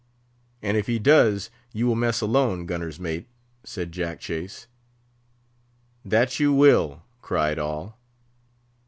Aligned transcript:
"And 0.63 0.77
if 0.77 0.87
he 0.87 0.97
does, 0.97 1.51
you 1.73 1.85
will 1.85 1.93
mess 1.93 2.21
alone, 2.21 2.65
gunner's 2.65 2.99
mate," 2.99 3.27
said 3.63 3.91
Jack 3.91 4.19
Chase. 4.19 4.65
"That 6.03 6.39
you 6.39 6.51
will," 6.53 7.03
cried 7.21 7.59
all. 7.59 7.99